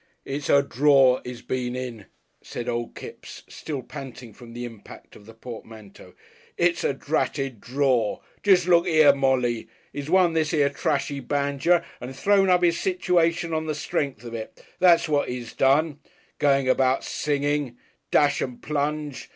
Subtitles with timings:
[0.25, 2.07] "It's a draw he's been in,"
[2.41, 6.15] said Old Kipps, still panting from the impact of the portmanteau;
[6.57, 8.19] "it's a dratted draw.
[8.41, 9.67] Jest look here, Molly.
[9.93, 14.33] He's won this 'ere trashy banjer and thrown up his situation on the strength of
[14.33, 15.99] it that's what he's done.
[16.39, 17.77] Goin' about singing.
[18.09, 19.29] Dash and plunge!